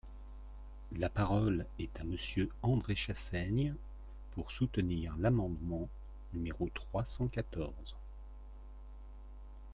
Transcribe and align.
La 0.97 1.09
parole 1.09 1.67
est 1.77 1.99
à 1.99 2.03
Monsieur 2.03 2.49
André 2.63 2.95
Chassaigne, 2.95 3.75
pour 4.31 4.51
soutenir 4.51 5.15
l’amendement 5.19 5.87
numéro 6.33 6.67
trois 6.73 7.05
cent 7.05 7.27
quatorze. 7.27 7.95